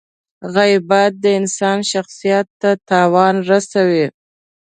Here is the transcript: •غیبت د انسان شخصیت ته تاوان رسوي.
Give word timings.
•غیبت 0.55 1.11
د 1.23 1.25
انسان 1.39 1.79
شخصیت 1.91 2.47
ته 2.61 2.69
تاوان 2.89 3.35
رسوي. 3.49 4.05